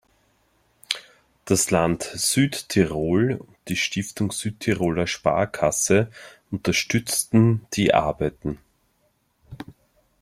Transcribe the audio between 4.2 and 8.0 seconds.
Südtiroler Sparkasse unterstützten die